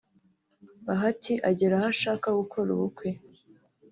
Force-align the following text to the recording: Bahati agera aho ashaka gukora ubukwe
Bahati 0.85 1.33
agera 1.49 1.73
aho 1.79 1.85
ashaka 1.93 2.27
gukora 2.39 2.69
ubukwe 2.75 3.09